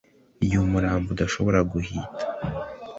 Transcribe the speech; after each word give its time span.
igihe 0.43 0.61
umurambo 0.65 1.07
udashobora 1.11 1.59
guhita 1.71 2.23